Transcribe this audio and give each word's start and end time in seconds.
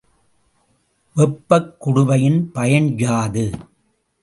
வெப்பக் 1.15 1.69
குடுவையின் 1.85 2.41
பயன் 2.53 2.89
யாது? 2.97 3.45